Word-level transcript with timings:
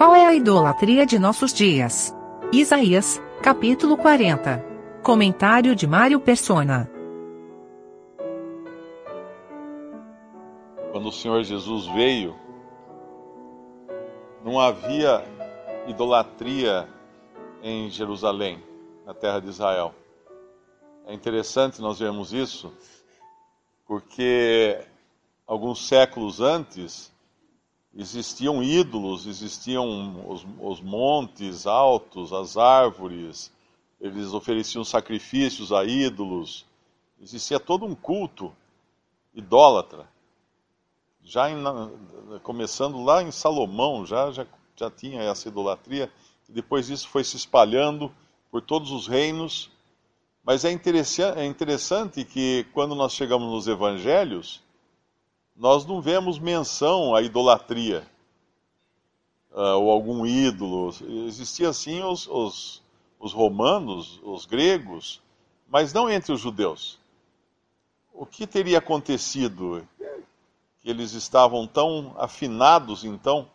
Qual 0.00 0.14
é 0.14 0.24
a 0.24 0.32
idolatria 0.32 1.04
de 1.04 1.18
nossos 1.18 1.52
dias? 1.52 2.16
Isaías, 2.50 3.20
capítulo 3.42 3.98
40. 3.98 4.64
Comentário 5.02 5.76
de 5.76 5.86
Mário 5.86 6.18
Persona. 6.18 6.90
Quando 10.90 11.10
o 11.10 11.12
Senhor 11.12 11.42
Jesus 11.42 11.86
veio, 11.88 12.34
não 14.42 14.58
havia 14.58 15.22
idolatria 15.86 16.88
em 17.62 17.90
Jerusalém, 17.90 18.64
na 19.04 19.12
terra 19.12 19.38
de 19.38 19.50
Israel. 19.50 19.94
É 21.06 21.12
interessante 21.12 21.82
nós 21.82 21.98
vermos 21.98 22.32
isso, 22.32 22.72
porque 23.86 24.80
alguns 25.46 25.86
séculos 25.86 26.40
antes 26.40 27.12
existiam 27.94 28.62
ídolos, 28.62 29.26
existiam 29.26 30.28
os, 30.28 30.46
os 30.60 30.80
montes 30.80 31.66
altos, 31.66 32.32
as 32.32 32.56
árvores, 32.56 33.52
eles 34.00 34.32
ofereciam 34.32 34.84
sacrifícios 34.84 35.72
a 35.72 35.84
ídolos, 35.84 36.64
existia 37.20 37.60
todo 37.60 37.84
um 37.84 37.94
culto 37.94 38.52
idólatra. 39.34 40.08
Já 41.22 41.50
em, 41.50 41.62
começando 42.42 43.02
lá 43.04 43.22
em 43.22 43.30
Salomão, 43.30 44.06
já, 44.06 44.30
já, 44.30 44.46
já 44.74 44.90
tinha 44.90 45.22
essa 45.22 45.48
idolatria, 45.48 46.10
e 46.48 46.52
depois 46.52 46.88
isso 46.88 47.08
foi 47.08 47.22
se 47.22 47.36
espalhando 47.36 48.10
por 48.50 48.62
todos 48.62 48.90
os 48.90 49.06
reinos. 49.06 49.70
Mas 50.42 50.64
é 50.64 50.72
interessante, 50.72 51.38
é 51.38 51.44
interessante 51.44 52.24
que 52.24 52.66
quando 52.72 52.94
nós 52.94 53.12
chegamos 53.12 53.50
nos 53.50 53.68
evangelhos, 53.68 54.62
nós 55.60 55.84
não 55.84 56.00
vemos 56.00 56.38
menção 56.38 57.14
à 57.14 57.20
idolatria 57.20 58.02
uh, 59.52 59.76
ou 59.78 59.90
algum 59.90 60.24
ídolo. 60.24 60.88
Existiam 61.26 61.70
sim 61.70 62.02
os, 62.02 62.26
os, 62.26 62.82
os 63.18 63.34
romanos, 63.34 64.18
os 64.22 64.46
gregos, 64.46 65.20
mas 65.68 65.92
não 65.92 66.08
entre 66.08 66.32
os 66.32 66.40
judeus. 66.40 66.98
O 68.14 68.24
que 68.24 68.46
teria 68.46 68.78
acontecido? 68.78 69.86
Que 70.80 70.88
eles 70.88 71.12
estavam 71.12 71.66
tão 71.66 72.14
afinados, 72.16 73.04
então, 73.04 73.46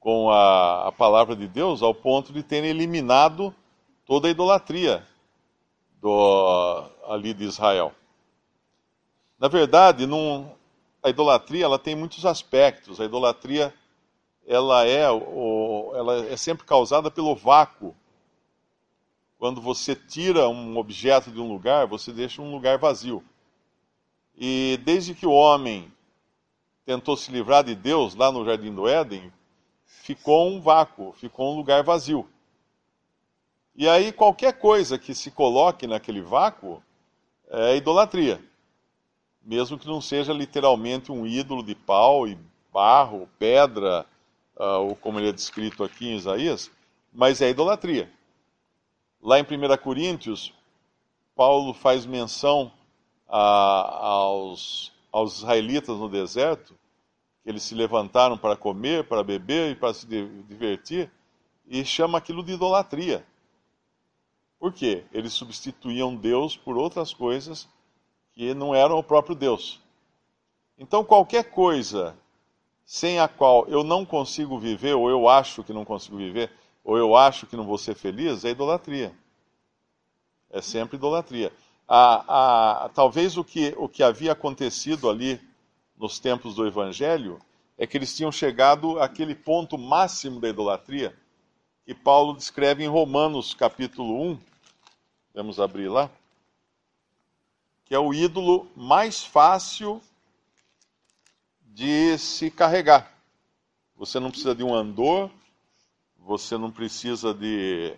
com 0.00 0.28
a, 0.28 0.88
a 0.88 0.92
palavra 0.92 1.36
de 1.36 1.46
Deus, 1.46 1.84
ao 1.84 1.94
ponto 1.94 2.32
de 2.32 2.42
terem 2.42 2.70
eliminado 2.70 3.54
toda 4.04 4.26
a 4.26 4.30
idolatria 4.32 5.06
do, 6.00 6.84
ali 7.06 7.32
de 7.32 7.44
Israel. 7.44 7.92
Na 9.38 9.46
verdade, 9.46 10.04
não, 10.04 10.52
a 11.02 11.10
idolatria 11.10 11.64
ela 11.64 11.78
tem 11.78 11.96
muitos 11.96 12.24
aspectos. 12.24 13.00
A 13.00 13.04
idolatria 13.04 13.74
ela 14.46 14.86
é, 14.86 15.02
ela 15.02 16.26
é 16.26 16.36
sempre 16.36 16.64
causada 16.64 17.10
pelo 17.10 17.34
vácuo. 17.34 17.94
Quando 19.38 19.60
você 19.60 19.96
tira 19.96 20.48
um 20.48 20.76
objeto 20.76 21.30
de 21.30 21.40
um 21.40 21.48
lugar, 21.48 21.86
você 21.86 22.12
deixa 22.12 22.40
um 22.40 22.52
lugar 22.52 22.78
vazio. 22.78 23.24
E 24.36 24.78
desde 24.84 25.14
que 25.14 25.26
o 25.26 25.32
homem 25.32 25.92
tentou 26.86 27.16
se 27.16 27.32
livrar 27.32 27.64
de 27.64 27.74
Deus 27.74 28.14
lá 28.14 28.30
no 28.30 28.44
Jardim 28.44 28.72
do 28.72 28.88
Éden, 28.88 29.32
ficou 29.84 30.48
um 30.48 30.60
vácuo, 30.60 31.12
ficou 31.12 31.52
um 31.52 31.56
lugar 31.56 31.82
vazio. 31.82 32.28
E 33.74 33.88
aí 33.88 34.12
qualquer 34.12 34.58
coisa 34.58 34.98
que 34.98 35.14
se 35.14 35.30
coloque 35.30 35.86
naquele 35.86 36.20
vácuo 36.20 36.82
é 37.48 37.76
idolatria 37.76 38.40
mesmo 39.44 39.78
que 39.78 39.86
não 39.86 40.00
seja 40.00 40.32
literalmente 40.32 41.10
um 41.10 41.26
ídolo 41.26 41.62
de 41.62 41.74
pau 41.74 42.26
e 42.28 42.38
barro, 42.72 43.28
pedra, 43.38 44.06
uh, 44.56 44.88
ou 44.88 44.96
como 44.96 45.18
ele 45.18 45.28
é 45.28 45.32
descrito 45.32 45.82
aqui 45.82 46.08
em 46.08 46.16
Isaías, 46.16 46.70
mas 47.12 47.40
é 47.40 47.50
idolatria. 47.50 48.10
Lá 49.20 49.38
em 49.38 49.42
1 49.42 49.76
Coríntios, 49.82 50.52
Paulo 51.34 51.74
faz 51.74 52.06
menção 52.06 52.72
a, 53.28 54.06
aos, 54.06 54.92
aos 55.10 55.38
israelitas 55.38 55.96
no 55.96 56.08
deserto, 56.08 56.74
que 57.42 57.50
eles 57.50 57.62
se 57.62 57.74
levantaram 57.74 58.38
para 58.38 58.56
comer, 58.56 59.04
para 59.08 59.22
beber 59.22 59.72
e 59.72 59.74
para 59.74 59.92
se 59.92 60.06
divertir, 60.06 61.10
e 61.66 61.84
chama 61.84 62.18
aquilo 62.18 62.42
de 62.42 62.52
idolatria. 62.52 63.26
Por 64.58 64.72
quê? 64.72 65.04
Eles 65.12 65.32
substituíam 65.32 66.14
Deus 66.14 66.56
por 66.56 66.76
outras 66.76 67.12
coisas 67.12 67.68
que 68.32 68.54
não 68.54 68.74
eram 68.74 68.98
o 68.98 69.02
próprio 69.02 69.34
Deus. 69.34 69.80
Então, 70.78 71.04
qualquer 71.04 71.50
coisa 71.50 72.16
sem 72.84 73.20
a 73.20 73.28
qual 73.28 73.66
eu 73.68 73.84
não 73.84 74.04
consigo 74.04 74.58
viver, 74.58 74.94
ou 74.94 75.08
eu 75.08 75.28
acho 75.28 75.62
que 75.62 75.72
não 75.72 75.84
consigo 75.84 76.16
viver, 76.16 76.50
ou 76.84 76.98
eu 76.98 77.16
acho 77.16 77.46
que 77.46 77.56
não 77.56 77.64
vou 77.64 77.78
ser 77.78 77.94
feliz, 77.94 78.44
é 78.44 78.50
idolatria. 78.50 79.14
É 80.50 80.60
sempre 80.60 80.96
idolatria. 80.96 81.52
A, 81.88 82.84
a, 82.84 82.88
talvez 82.90 83.36
o 83.36 83.44
que, 83.44 83.74
o 83.76 83.88
que 83.88 84.02
havia 84.02 84.32
acontecido 84.32 85.08
ali 85.08 85.40
nos 85.96 86.18
tempos 86.18 86.54
do 86.54 86.66
Evangelho 86.66 87.38
é 87.78 87.86
que 87.86 87.96
eles 87.96 88.14
tinham 88.14 88.32
chegado 88.32 89.00
àquele 89.00 89.34
ponto 89.34 89.78
máximo 89.78 90.40
da 90.40 90.48
idolatria 90.48 91.16
que 91.84 91.94
Paulo 91.94 92.34
descreve 92.34 92.84
em 92.84 92.88
Romanos 92.88 93.54
capítulo 93.54 94.22
1. 94.22 94.38
Vamos 95.34 95.58
abrir 95.58 95.88
lá 95.88 96.10
que 97.92 97.96
é 97.96 97.98
o 97.98 98.14
ídolo 98.14 98.66
mais 98.74 99.22
fácil 99.22 100.00
de 101.60 102.16
se 102.16 102.50
carregar. 102.50 103.14
Você 103.96 104.18
não 104.18 104.30
precisa 104.30 104.54
de 104.54 104.64
um 104.64 104.74
andor, 104.74 105.30
você 106.16 106.56
não 106.56 106.70
precisa 106.70 107.34
de, 107.34 107.94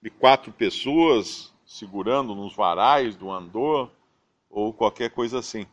de 0.00 0.08
quatro 0.08 0.50
pessoas 0.50 1.52
segurando 1.66 2.34
nos 2.34 2.56
varais 2.56 3.14
do 3.14 3.30
andor 3.30 3.90
ou 4.48 4.72
qualquer 4.72 5.10
coisa 5.10 5.40
assim. 5.40 5.66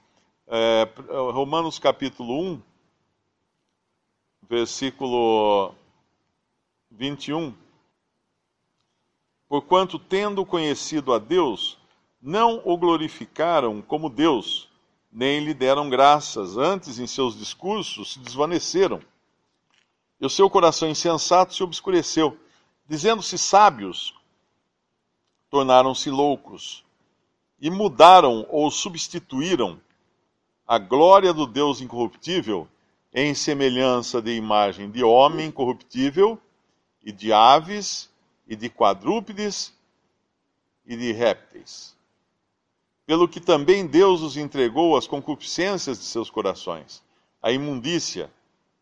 É, 0.45 0.85
Romanos 1.31 1.79
capítulo 1.79 2.37
1, 2.37 2.61
versículo 4.49 5.73
21. 6.91 7.55
Porquanto, 9.47 9.97
tendo 9.97 10.45
conhecido 10.45 11.13
a 11.13 11.17
Deus, 11.17 11.77
não 12.25 12.59
o 12.65 12.75
glorificaram 12.75 13.83
como 13.83 14.09
Deus, 14.09 14.67
nem 15.11 15.45
lhe 15.45 15.53
deram 15.53 15.91
graças, 15.91 16.57
antes 16.57 16.97
em 16.97 17.05
seus 17.05 17.37
discursos 17.37 18.13
se 18.13 18.19
desvaneceram. 18.19 18.99
E 20.19 20.25
o 20.25 20.29
seu 20.29 20.49
coração 20.49 20.89
insensato 20.89 21.53
se 21.53 21.61
obscureceu, 21.61 22.35
dizendo-se 22.89 23.37
sábios, 23.37 24.15
tornaram-se 25.51 26.09
loucos, 26.09 26.83
e 27.61 27.69
mudaram 27.69 28.47
ou 28.49 28.71
substituíram 28.71 29.79
a 30.67 30.79
glória 30.79 31.31
do 31.31 31.45
Deus 31.45 31.79
incorruptível 31.79 32.67
em 33.13 33.35
semelhança 33.35 34.19
de 34.19 34.31
imagem 34.31 34.89
de 34.89 35.03
homem 35.03 35.51
corruptível, 35.51 36.41
e 37.03 37.11
de 37.11 37.31
aves, 37.31 38.09
e 38.47 38.55
de 38.55 38.67
quadrúpedes, 38.67 39.71
e 40.87 40.97
de 40.97 41.11
répteis 41.11 41.95
pelo 43.05 43.27
que 43.27 43.39
também 43.39 43.85
Deus 43.85 44.21
os 44.21 44.35
entregou 44.35 44.97
às 44.97 45.07
concupiscências 45.07 45.99
de 45.99 46.05
seus 46.05 46.29
corações, 46.29 47.03
à 47.41 47.51
imundícia, 47.51 48.31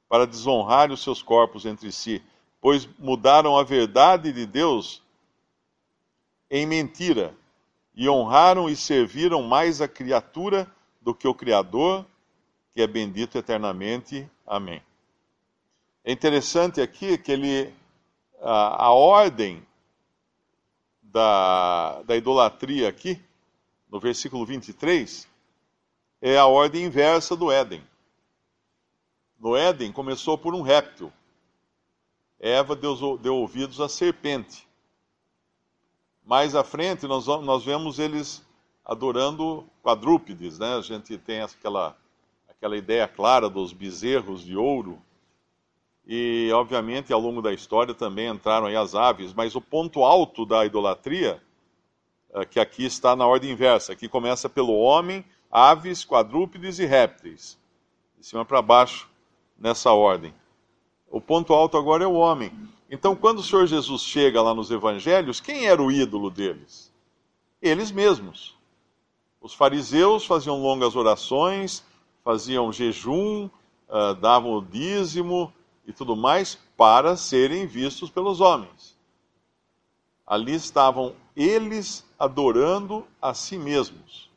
para 0.07 0.25
desonrar 0.25 0.91
os 0.91 1.03
seus 1.03 1.21
corpos 1.21 1.65
entre 1.65 1.91
si, 1.91 2.21
pois 2.61 2.87
mudaram 2.97 3.57
a 3.57 3.63
verdade 3.63 4.31
de 4.31 4.45
Deus 4.45 5.01
em 6.49 6.65
mentira, 6.65 7.35
e 7.95 8.09
honraram 8.09 8.69
e 8.69 8.75
serviram 8.75 9.43
mais 9.43 9.81
a 9.81 9.87
criatura 9.87 10.67
do 11.01 11.13
que 11.13 11.27
o 11.27 11.33
Criador, 11.33 12.05
que 12.71 12.81
é 12.81 12.87
bendito 12.87 13.37
eternamente. 13.37 14.27
Amém. 14.47 14.81
É 16.03 16.11
interessante 16.11 16.81
aqui 16.81 17.17
que 17.17 17.31
ele, 17.31 17.73
a, 18.41 18.85
a 18.85 18.91
ordem 18.91 19.65
da, 21.01 22.01
da 22.03 22.15
idolatria 22.15 22.89
aqui, 22.89 23.21
no 23.93 23.99
versículo 23.99 24.43
23, 24.43 25.29
é 26.19 26.35
a 26.35 26.47
ordem 26.47 26.85
inversa 26.85 27.35
do 27.35 27.51
Éden. 27.51 27.83
No 29.39 29.55
Éden 29.55 29.91
começou 29.91 30.35
por 30.35 30.55
um 30.55 30.63
réptil. 30.63 31.13
Eva 32.39 32.75
deu, 32.75 33.19
deu 33.19 33.35
ouvidos 33.35 33.79
à 33.79 33.87
serpente. 33.87 34.67
Mais 36.25 36.55
à 36.55 36.63
frente, 36.63 37.05
nós, 37.05 37.27
nós 37.27 37.63
vemos 37.63 37.99
eles 37.99 38.43
adorando 38.83 39.63
quadrúpedes, 39.83 40.57
né? 40.57 40.75
A 40.75 40.81
gente 40.81 41.15
tem 41.19 41.41
aquela, 41.41 41.95
aquela 42.49 42.75
ideia 42.75 43.07
clara 43.07 43.47
dos 43.47 43.73
bezerros 43.73 44.43
de 44.43 44.57
ouro. 44.57 44.99
E, 46.03 46.49
obviamente, 46.51 47.13
ao 47.13 47.19
longo 47.19 47.43
da 47.43 47.53
história 47.53 47.93
também 47.93 48.27
entraram 48.27 48.65
aí 48.65 48.75
as 48.75 48.95
aves, 48.95 49.35
mas 49.35 49.55
o 49.55 49.61
ponto 49.61 50.03
alto 50.03 50.47
da 50.47 50.65
idolatria 50.65 51.39
que 52.49 52.59
aqui 52.59 52.85
está 52.85 53.15
na 53.15 53.27
ordem 53.27 53.51
inversa. 53.51 53.93
Aqui 53.93 54.09
começa 54.09 54.49
pelo 54.49 54.73
homem, 54.73 55.23
aves, 55.51 56.03
quadrúpedes 56.03 56.79
e 56.79 56.85
répteis. 56.85 57.59
De 58.17 58.25
cima 58.25 58.43
para 58.43 58.61
baixo, 58.61 59.07
nessa 59.59 59.91
ordem. 59.91 60.33
O 61.09 61.21
ponto 61.21 61.53
alto 61.53 61.77
agora 61.77 62.03
é 62.03 62.07
o 62.07 62.13
homem. 62.13 62.51
Então, 62.89 63.15
quando 63.15 63.39
o 63.39 63.43
Senhor 63.43 63.67
Jesus 63.67 64.01
chega 64.01 64.41
lá 64.41 64.53
nos 64.53 64.71
evangelhos, 64.71 65.39
quem 65.39 65.67
era 65.67 65.81
o 65.81 65.91
ídolo 65.91 66.29
deles? 66.29 66.91
Eles 67.61 67.91
mesmos. 67.91 68.55
Os 69.39 69.53
fariseus 69.53 70.25
faziam 70.25 70.61
longas 70.61 70.95
orações, 70.95 71.83
faziam 72.23 72.71
jejum, 72.71 73.49
uh, 73.89 74.15
davam 74.15 74.53
o 74.53 74.61
dízimo 74.61 75.53
e 75.85 75.91
tudo 75.91 76.15
mais 76.15 76.57
para 76.77 77.15
serem 77.15 77.67
vistos 77.67 78.09
pelos 78.09 78.41
homens. 78.41 78.97
Ali 80.25 80.55
estavam 80.55 81.13
eles 81.35 82.05
adorando 82.17 83.05
a 83.21 83.33
si 83.33 83.57
mesmos, 83.57 84.29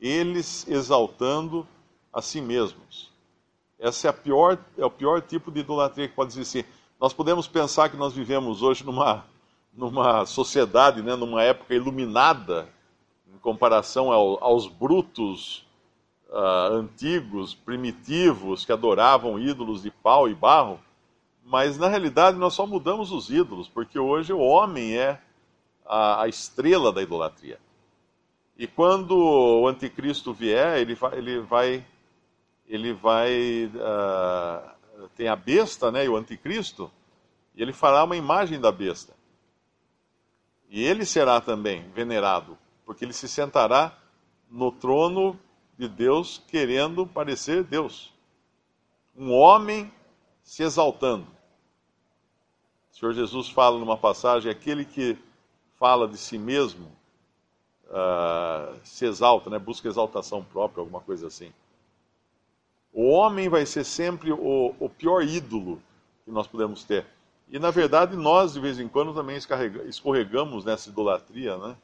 eles 0.00 0.66
exaltando 0.68 1.66
a 2.12 2.22
si 2.22 2.40
mesmos. 2.40 3.10
Essa 3.78 4.08
é, 4.08 4.10
a 4.10 4.12
pior, 4.12 4.58
é 4.76 4.84
o 4.84 4.90
pior 4.90 5.22
tipo 5.22 5.50
de 5.50 5.60
idolatria 5.60 6.08
que 6.08 6.14
pode 6.14 6.32
existir. 6.32 6.66
Nós 7.00 7.12
podemos 7.12 7.46
pensar 7.46 7.88
que 7.88 7.96
nós 7.96 8.12
vivemos 8.12 8.62
hoje 8.62 8.84
numa, 8.84 9.24
numa 9.72 10.26
sociedade, 10.26 11.00
né, 11.00 11.14
numa 11.14 11.42
época 11.42 11.74
iluminada, 11.74 12.68
em 13.32 13.38
comparação 13.38 14.10
ao, 14.10 14.42
aos 14.42 14.66
brutos 14.66 15.64
uh, 16.28 16.74
antigos, 16.74 17.54
primitivos, 17.54 18.64
que 18.64 18.72
adoravam 18.72 19.38
ídolos 19.38 19.82
de 19.82 19.90
pau 19.90 20.28
e 20.28 20.34
barro, 20.34 20.80
mas 21.44 21.78
na 21.78 21.88
realidade 21.88 22.36
nós 22.36 22.54
só 22.54 22.66
mudamos 22.66 23.12
os 23.12 23.30
ídolos, 23.30 23.68
porque 23.68 23.98
hoje 23.98 24.32
o 24.32 24.40
homem 24.40 24.96
é 24.96 25.20
a, 25.88 26.22
a 26.22 26.28
estrela 26.28 26.92
da 26.92 27.02
idolatria. 27.02 27.58
E 28.56 28.66
quando 28.66 29.16
o 29.16 29.66
anticristo 29.66 30.32
vier, 30.32 30.78
ele 30.78 30.94
vai, 30.94 31.18
ele 31.18 31.40
vai, 31.40 31.86
ele 32.66 32.92
vai 32.92 33.66
uh, 33.66 34.78
tem 35.16 35.28
a 35.28 35.36
besta, 35.36 35.90
né, 35.90 36.04
e 36.04 36.08
o 36.08 36.16
anticristo, 36.16 36.90
e 37.54 37.62
ele 37.62 37.72
fará 37.72 38.04
uma 38.04 38.16
imagem 38.16 38.60
da 38.60 38.70
besta. 38.70 39.14
E 40.68 40.84
ele 40.84 41.04
será 41.04 41.40
também 41.40 41.88
venerado, 41.90 42.58
porque 42.84 43.04
ele 43.04 43.12
se 43.12 43.28
sentará 43.28 43.96
no 44.50 44.70
trono 44.70 45.38
de 45.78 45.88
Deus, 45.88 46.42
querendo 46.48 47.06
parecer 47.06 47.62
Deus. 47.62 48.12
Um 49.16 49.32
homem 49.32 49.92
se 50.42 50.62
exaltando. 50.62 51.26
O 52.90 52.96
Senhor 52.96 53.12
Jesus 53.12 53.48
fala 53.48 53.78
numa 53.78 53.96
passagem: 53.96 54.50
aquele 54.50 54.84
que 54.84 55.16
fala 55.78 56.08
de 56.08 56.16
si 56.16 56.38
mesmo 56.38 56.90
uh, 57.88 58.78
se 58.84 59.06
exalta, 59.06 59.48
né? 59.48 59.58
busca 59.58 59.88
exaltação 59.88 60.42
própria, 60.42 60.80
alguma 60.80 61.00
coisa 61.00 61.26
assim. 61.26 61.52
O 62.92 63.08
homem 63.10 63.48
vai 63.48 63.64
ser 63.64 63.84
sempre 63.84 64.32
o, 64.32 64.74
o 64.78 64.88
pior 64.88 65.22
ídolo 65.22 65.80
que 66.24 66.30
nós 66.30 66.46
podemos 66.46 66.84
ter. 66.84 67.06
E 67.50 67.58
na 67.58 67.70
verdade 67.70 68.16
nós 68.16 68.52
de 68.52 68.60
vez 68.60 68.78
em 68.78 68.88
quando 68.88 69.14
também 69.14 69.38
escorregamos 69.86 70.64
nessa 70.64 70.90
idolatria, 70.90 71.56
né? 71.56 71.76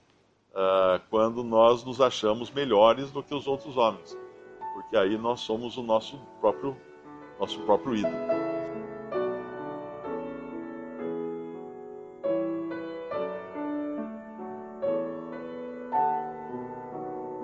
Uh, 0.53 1.01
quando 1.11 1.43
nós 1.43 1.83
nos 1.83 2.01
achamos 2.01 2.51
melhores 2.51 3.11
do 3.11 3.23
que 3.25 3.35
os 3.35 3.47
outros 3.47 3.77
homens, 3.77 4.17
porque 4.75 4.97
aí 4.97 5.19
nós 5.19 5.41
somos 5.41 5.77
o 5.77 5.83
nosso 5.83 6.17
próprio 6.41 6.77
nosso 7.41 7.59
próprio 7.63 7.97
ídolo. 7.97 8.44